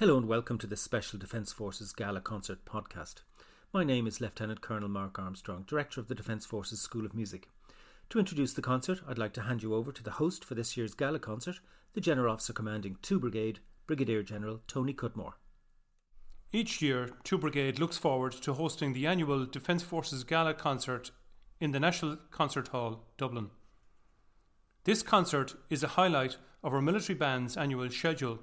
[0.00, 3.16] Hello and welcome to this special Defence Forces Gala Concert podcast.
[3.70, 7.50] My name is Lieutenant Colonel Mark Armstrong, Director of the Defence Forces School of Music.
[8.08, 10.74] To introduce the concert, I'd like to hand you over to the host for this
[10.74, 11.60] year's Gala Concert,
[11.92, 15.34] the General Officer Commanding 2 Brigade, Brigadier General Tony Cudmore.
[16.50, 21.10] Each year, 2 Brigade looks forward to hosting the annual Defence Forces Gala Concert
[21.60, 23.50] in the National Concert Hall, Dublin.
[24.84, 28.38] This concert is a highlight of our military band's annual schedule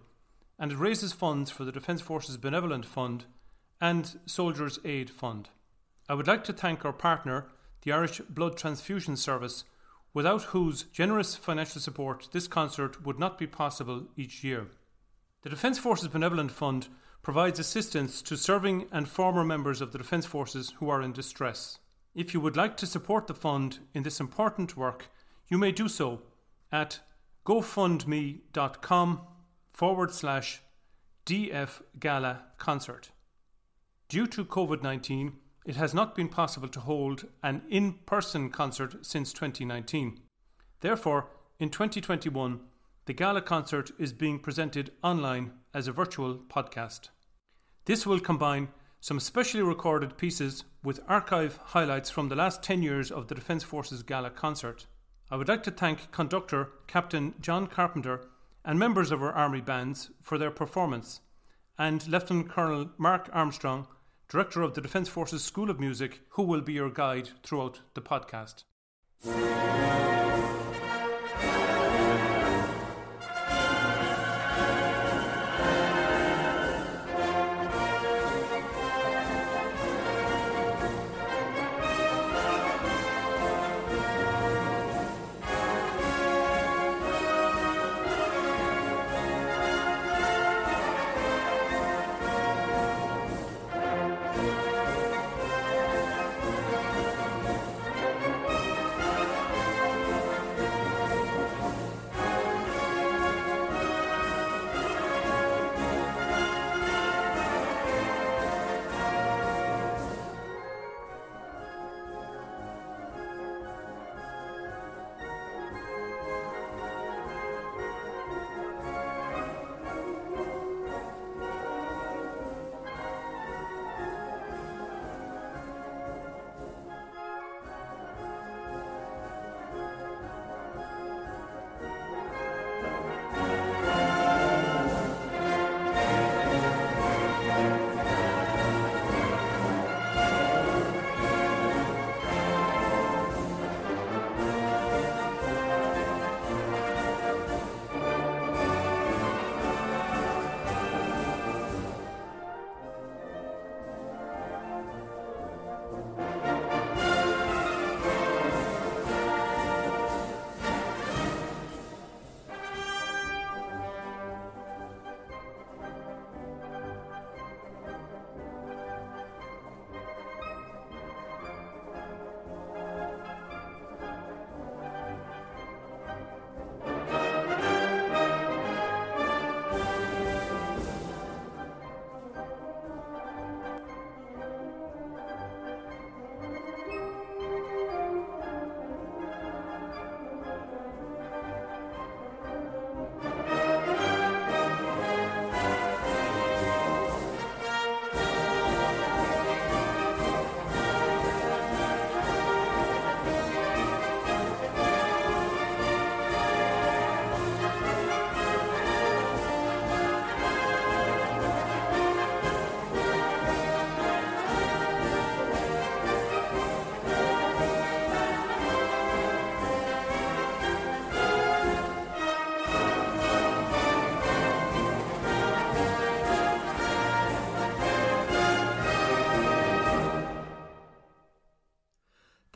[0.59, 3.25] and it raises funds for the Defence Forces Benevolent Fund
[3.79, 5.49] and Soldiers Aid Fund.
[6.09, 7.47] I would like to thank our partner,
[7.83, 9.65] the Irish Blood Transfusion Service,
[10.13, 14.68] without whose generous financial support this concert would not be possible each year.
[15.43, 16.87] The Defence Forces Benevolent Fund
[17.21, 21.79] provides assistance to serving and former members of the Defence Forces who are in distress.
[22.15, 25.10] If you would like to support the fund in this important work,
[25.49, 26.24] you may do so
[26.71, 26.99] at
[27.46, 29.21] gofundme.com
[29.77, 30.63] forward slash
[31.27, 33.11] DF Gala concert.
[34.09, 35.33] Due to COVID 19,
[35.67, 40.19] it has not been possible to hold an in person concert since 2019.
[40.81, 41.27] Therefore,
[41.59, 42.59] in 2021,
[43.05, 47.09] the Gala concert is being presented online as a virtual podcast.
[47.85, 53.11] This will combine some specially recorded pieces with archive highlights from the last 10 years
[53.11, 54.87] of the Defence Forces Gala concert.
[55.30, 58.21] I would like to thank conductor Captain John Carpenter
[58.67, 61.21] and members of our Army bands for their performance,
[61.79, 63.87] and Lieutenant Colonel Mark Armstrong,
[64.27, 68.01] Director of the Defence Forces School of Music, who will be your guide throughout the
[68.01, 68.65] podcast.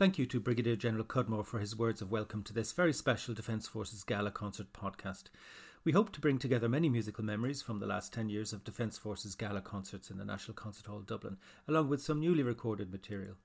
[0.02, 3.34] Thank you to Brigadier General Cudmore for his words of welcome to this very special
[3.34, 5.26] Defence Forces Gala Concert podcast.
[5.84, 8.98] We hope to bring together many musical memories from the last 10 years of Defence
[8.98, 11.36] Forces Gala concerts in the National Concert Hall Dublin,
[11.68, 13.36] along with some newly recorded material.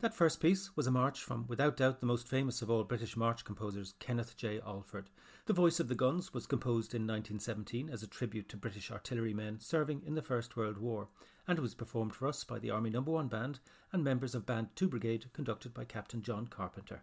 [0.00, 3.16] That first piece was a march from, without doubt, the most famous of all British
[3.16, 4.60] march composers, Kenneth J.
[4.60, 5.08] Alford.
[5.46, 9.58] The Voice of the Guns was composed in 1917 as a tribute to British artillerymen
[9.60, 11.08] serving in the First World War,
[11.48, 13.16] and was performed for us by the Army Number no.
[13.16, 13.60] 1 Band
[13.90, 17.00] and members of Band 2 Brigade, conducted by Captain John Carpenter.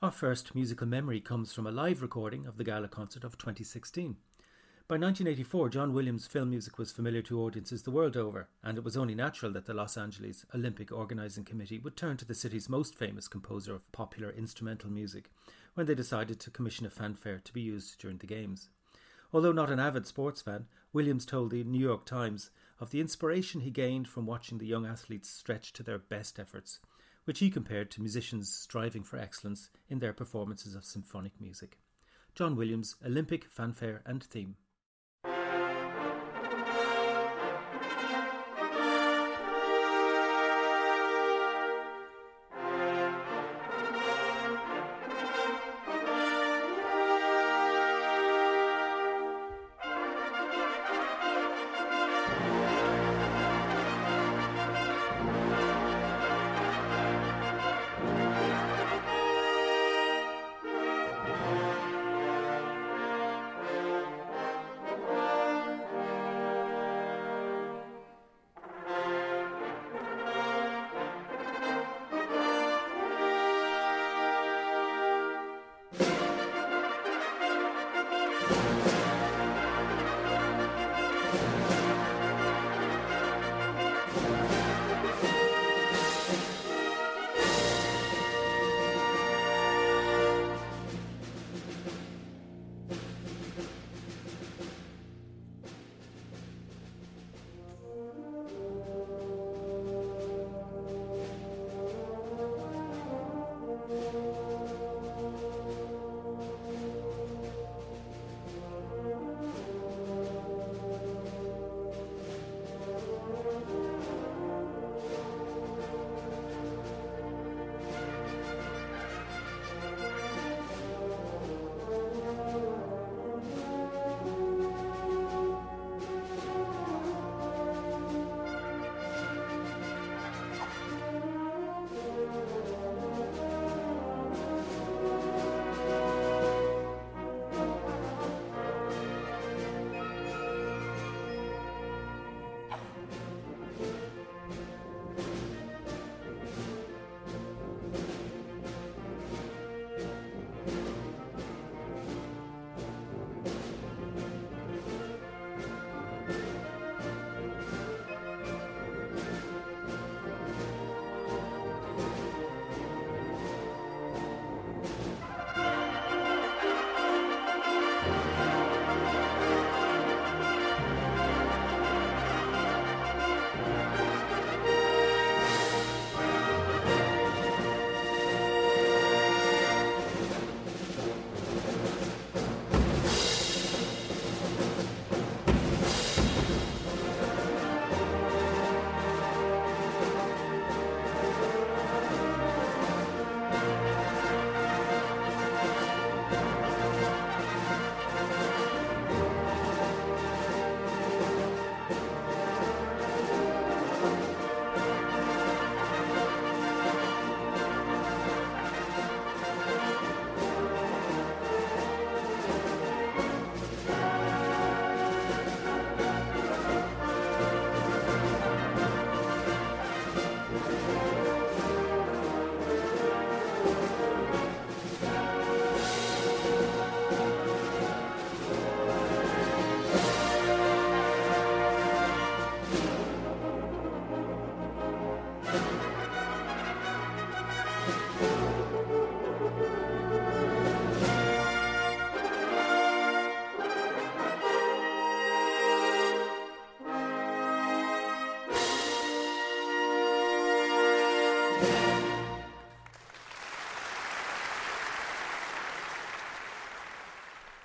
[0.00, 4.16] Our first musical memory comes from a live recording of the gala concert of 2016.
[4.86, 8.84] By 1984, John Williams' film music was familiar to audiences the world over, and it
[8.84, 12.70] was only natural that the Los Angeles Olympic Organizing Committee would turn to the city's
[12.70, 15.30] most famous composer of popular instrumental music
[15.74, 18.70] when they decided to commission a fanfare to be used during the Games.
[19.32, 23.60] Although not an avid sports fan, Williams told the New York Times of the inspiration
[23.60, 26.80] he gained from watching the young athletes stretch to their best efforts,
[27.24, 31.78] which he compared to musicians striving for excellence in their performances of symphonic music.
[32.34, 34.56] John Williams' Olympic fanfare and theme.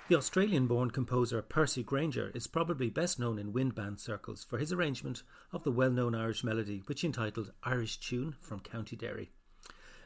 [0.06, 4.58] The Australian born composer Percy Grainger is probably best known in wind band circles for
[4.58, 8.96] his arrangement of the well known Irish melody, which he entitled Irish Tune from County
[8.96, 9.32] Derry.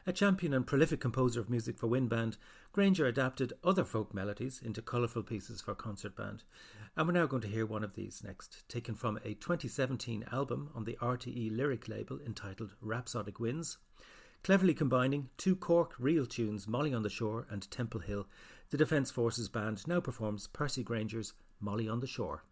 [0.09, 2.37] A champion and prolific composer of music for wind band,
[2.73, 6.41] Grainger adapted other folk melodies into colourful pieces for concert band.
[6.97, 10.71] And we're now going to hear one of these next, taken from a 2017 album
[10.73, 13.77] on the RTE lyric label entitled Rhapsodic Winds.
[14.43, 18.25] Cleverly combining two Cork reel tunes, Molly on the Shore and Temple Hill,
[18.71, 22.43] the Defence Forces Band now performs Percy Grainger's Molly on the Shore.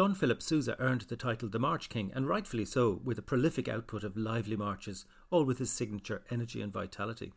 [0.00, 3.68] John Philip Sousa earned the title the March King, and rightfully so, with a prolific
[3.68, 7.34] output of lively marches, all with his signature energy and vitality.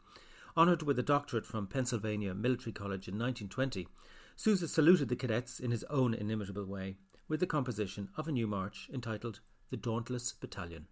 [0.55, 3.89] Honoured with a doctorate from Pennsylvania Military College in 1920,
[4.37, 6.95] Sousa saluted the cadets in his own inimitable way,
[7.27, 10.87] with the composition of a new march entitled The Dauntless Battalion.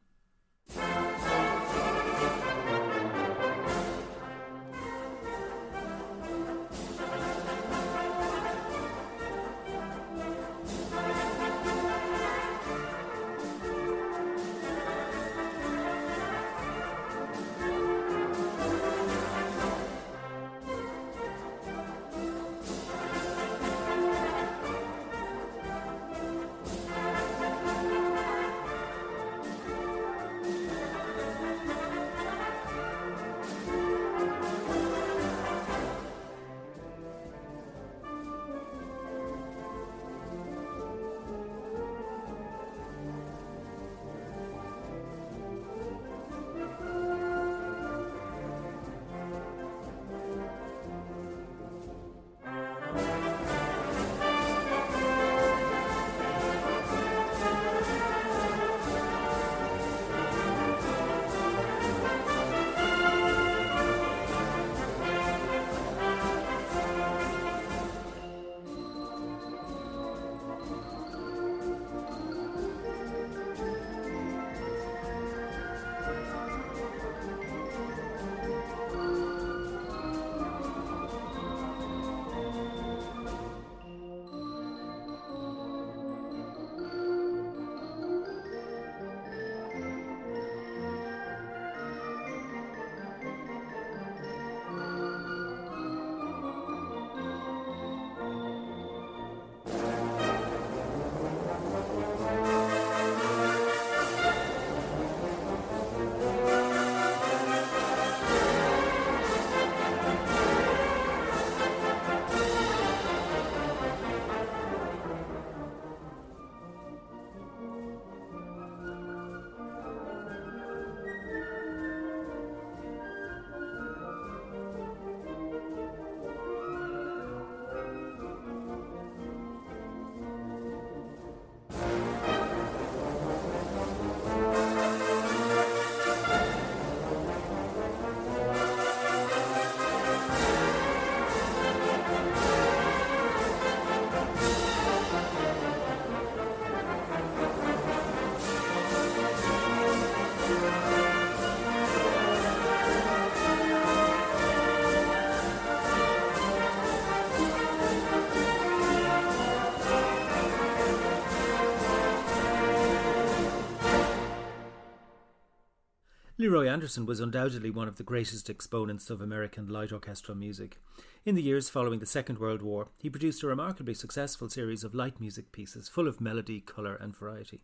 [166.42, 170.80] Leroy Anderson was undoubtedly one of the greatest exponents of American light orchestral music.
[171.24, 174.96] In the years following the Second World War, he produced a remarkably successful series of
[174.96, 177.62] light music pieces full of melody, colour, and variety.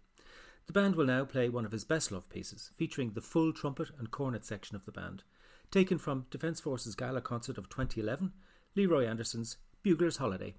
[0.68, 3.90] The band will now play one of his best loved pieces, featuring the full trumpet
[3.98, 5.24] and cornet section of the band.
[5.72, 8.32] Taken from Defence Forces Gala Concert of 2011,
[8.76, 10.54] Leroy Anderson's Bugler's Holiday.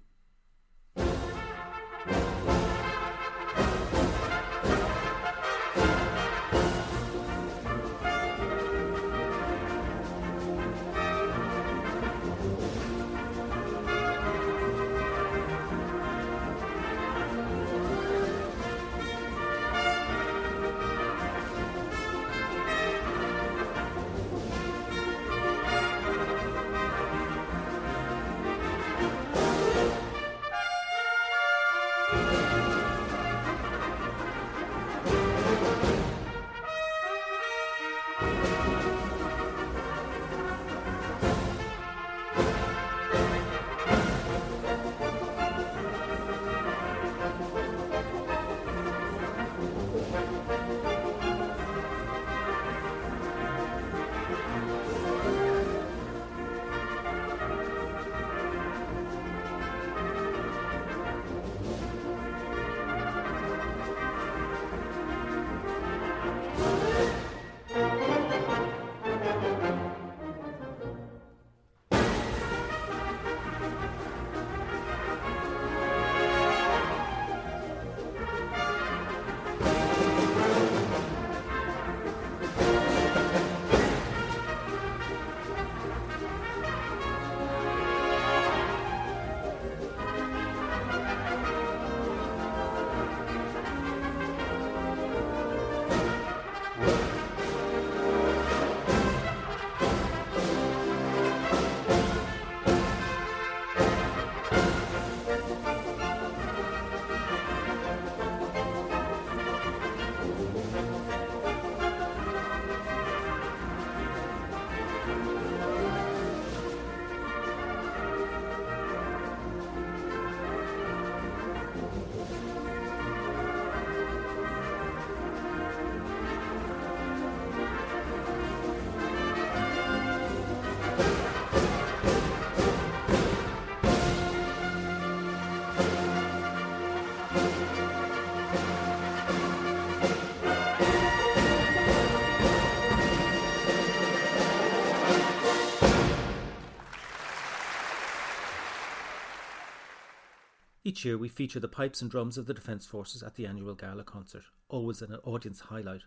[150.99, 153.73] Each year we feature the pipes and drums of the Defence Forces at the annual
[153.73, 156.01] gala concert, always an audience highlight,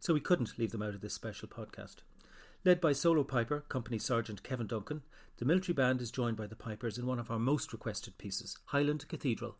[0.00, 2.02] so we couldn't leave them out of this special podcast.
[2.62, 5.00] Led by solo piper, Company Sergeant Kevin Duncan,
[5.38, 8.58] the military band is joined by the pipers in one of our most requested pieces,
[8.66, 9.56] Highland Cathedral.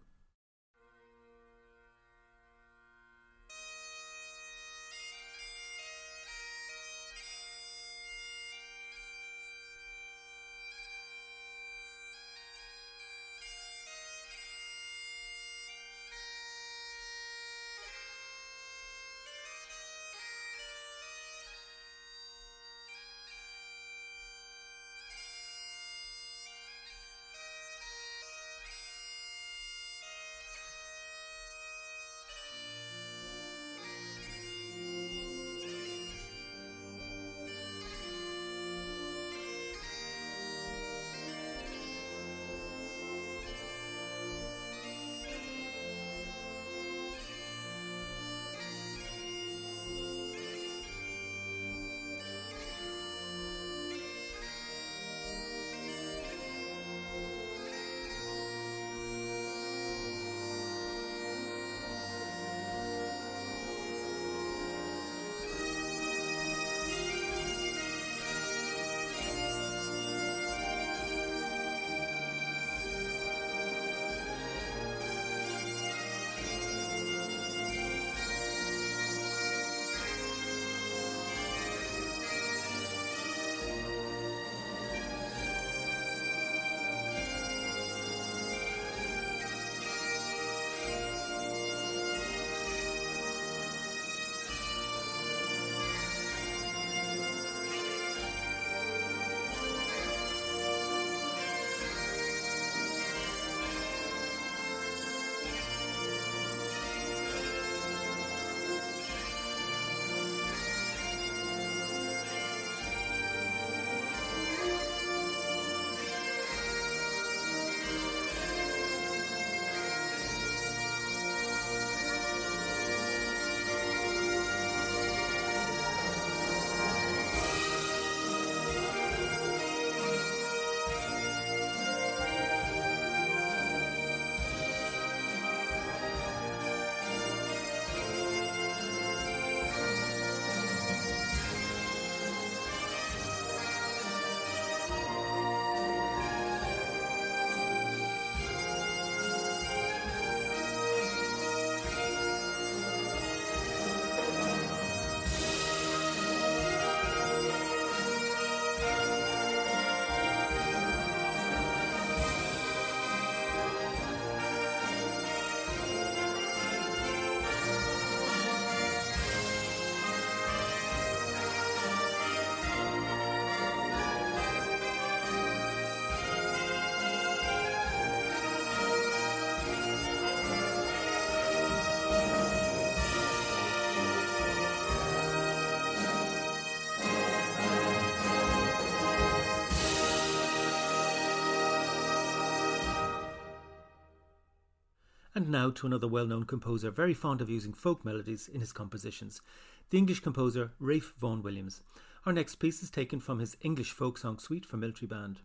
[195.44, 198.72] And now to another well known composer very fond of using folk melodies in his
[198.72, 199.42] compositions,
[199.90, 201.82] the English composer Ralph Vaughan Williams.
[202.24, 205.40] Our next piece is taken from his English folk song suite for military band.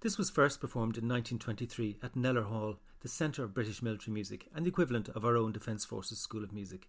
[0.00, 4.48] This was first performed in 1923 at Kneller Hall, the centre of British military music
[4.54, 6.88] and the equivalent of our own Defence Forces School of Music.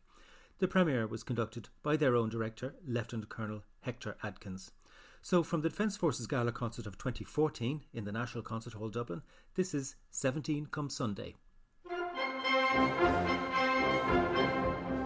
[0.60, 4.72] The premiere was conducted by their own director, Lieutenant Colonel Hector Adkins.
[5.22, 9.22] So, from the Defence Forces Gala Concert of 2014 in the National Concert Hall Dublin,
[9.56, 11.36] this is 17 Come Sunday.
[12.74, 13.02] Thank
[14.98, 15.03] you.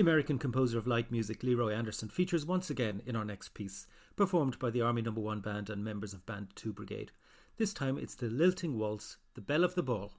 [0.00, 3.86] The American composer of light music Leroy Anderson features once again in our next piece,
[4.16, 5.26] performed by the Army Number no.
[5.26, 7.12] 1 Band and members of Band 2 Brigade.
[7.58, 10.14] This time it's the lilting waltz, The Belle of the Ball.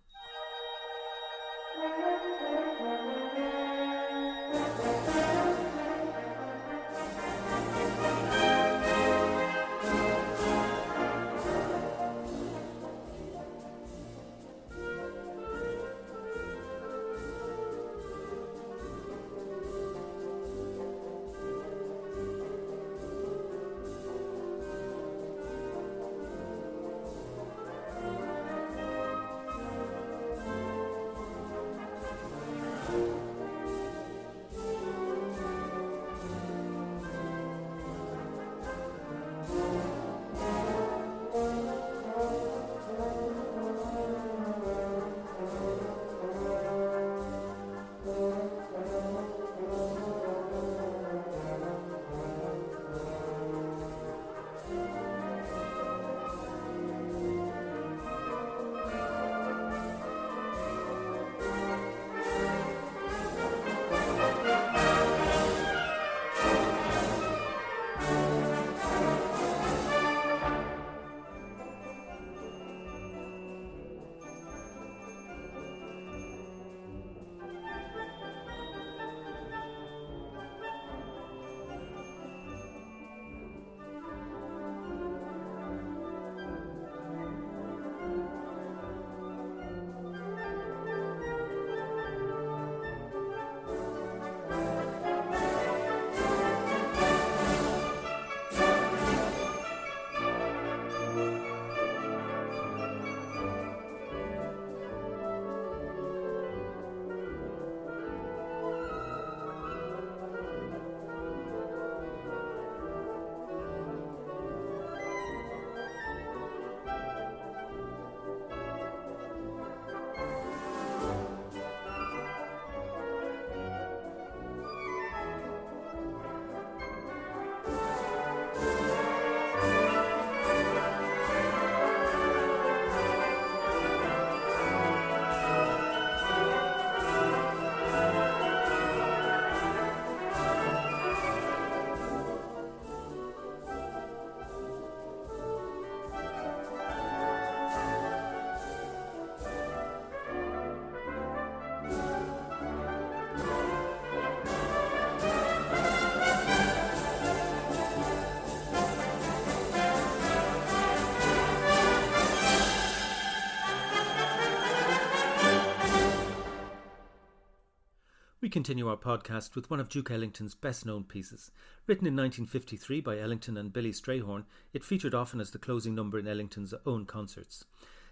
[168.51, 171.51] Continue our podcast with one of Duke Ellington's best known pieces.
[171.87, 176.19] Written in 1953 by Ellington and Billy Strayhorn, it featured often as the closing number
[176.19, 177.63] in Ellington's own concerts.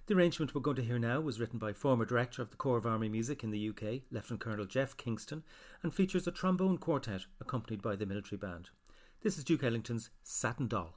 [0.08, 2.78] The arrangement we're going to hear now was written by former director of the Corps
[2.78, 5.43] of Army Music in the UK, Lieutenant Colonel Jeff Kingston,
[5.84, 8.69] and features a trombone quartet accompanied by the military band.
[9.21, 10.95] This is Duke Ellington's Satin Doll.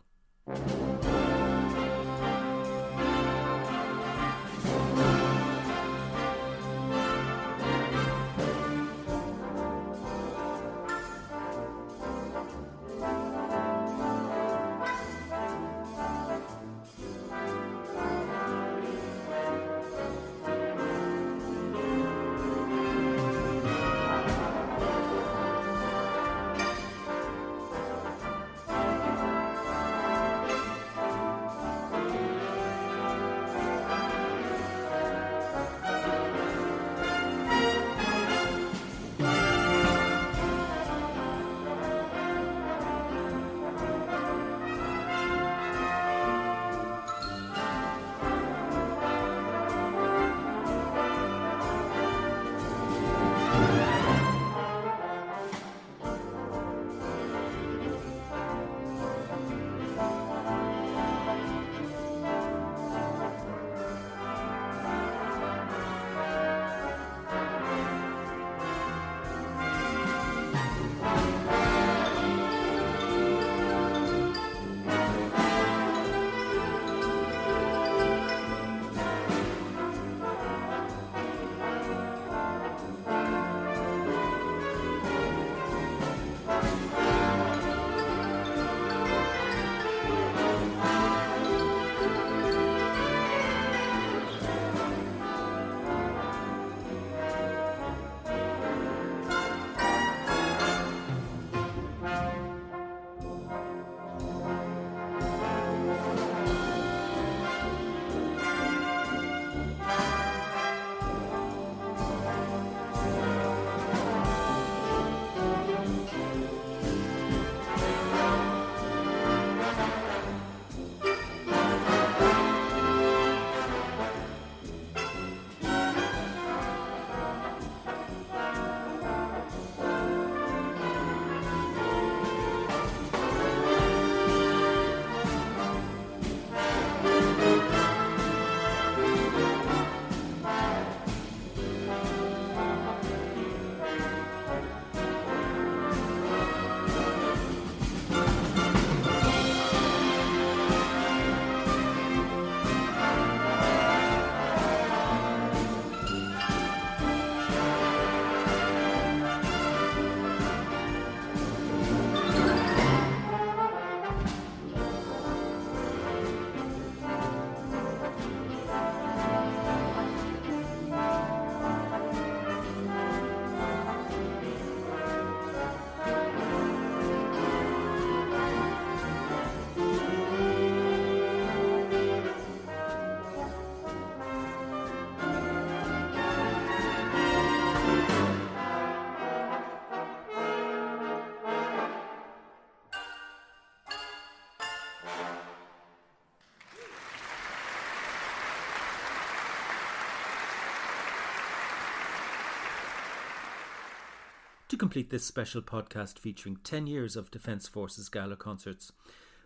[204.82, 208.90] Complete this special podcast featuring 10 years of Defence Forces gala concerts,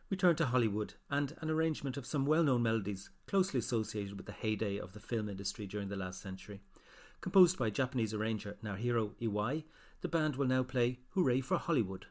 [0.09, 4.25] we turn to Hollywood and an arrangement of some well known melodies closely associated with
[4.25, 6.63] the heyday of the film industry during the last century.
[7.21, 9.65] Composed by Japanese arranger Naohiro Iwai,
[10.01, 12.07] the band will now play Hooray for Hollywood.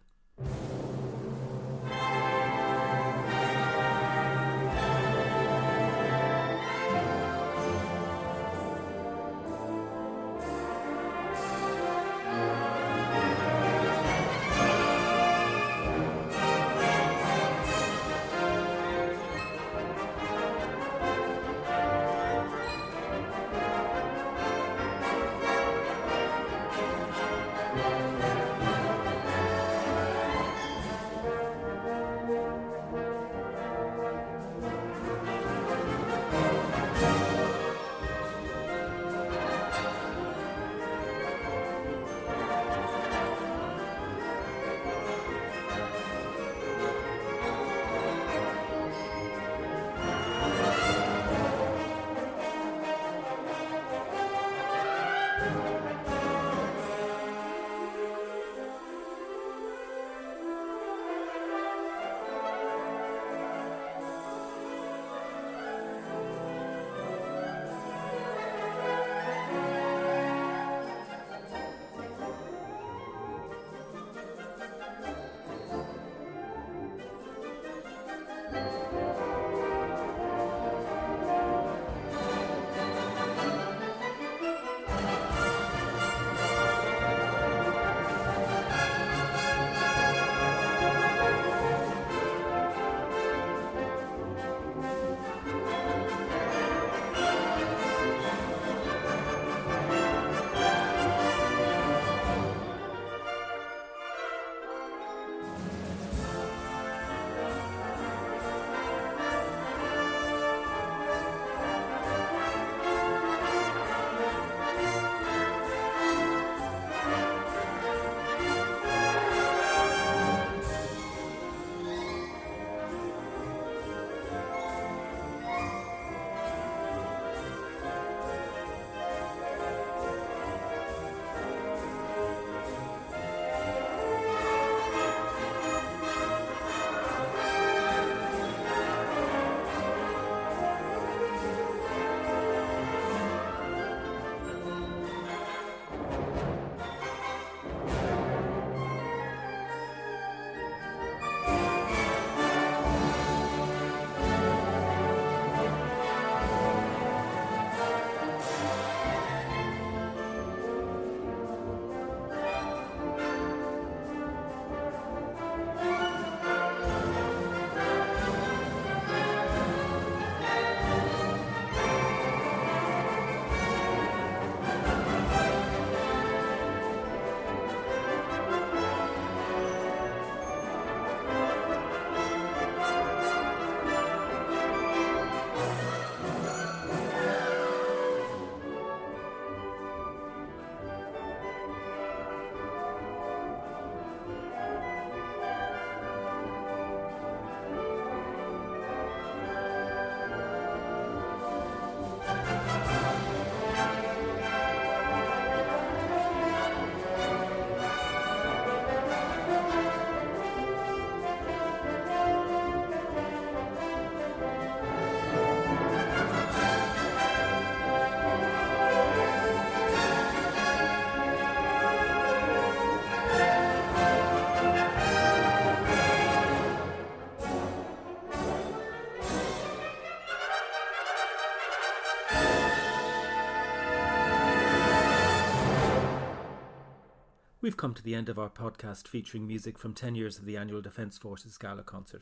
[237.76, 240.56] We've come to the end of our podcast featuring music from 10 years of the
[240.56, 242.22] annual Defence Forces Gala concert.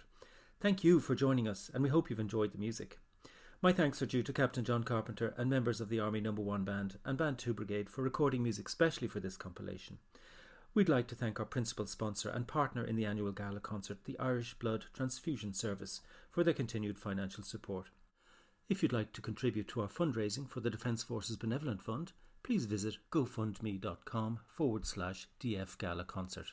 [0.59, 2.97] Thank you for joining us, and we hope you've enjoyed the music.
[3.61, 6.47] My thanks are due to Captain John Carpenter and members of the Army Number no.
[6.47, 9.99] 1 Band and Band 2 Brigade for recording music specially for this compilation.
[10.73, 14.17] We'd like to thank our principal sponsor and partner in the annual gala concert, the
[14.17, 16.01] Irish Blood Transfusion Service,
[16.31, 17.89] for their continued financial support.
[18.69, 22.11] If you'd like to contribute to our fundraising for the Defence Forces Benevolent Fund,
[22.43, 26.47] please visit gofundme.com forward slash DF Gala Concert.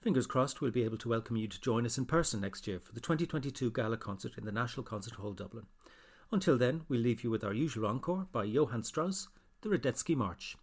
[0.00, 2.78] Fingers crossed we'll be able to welcome you to join us in person next year
[2.78, 5.66] for the 2022 Gala Concert in the National Concert Hall Dublin.
[6.30, 9.28] Until then, we'll leave you with our usual encore by Johann Strauss,
[9.62, 10.56] the Radetzky March.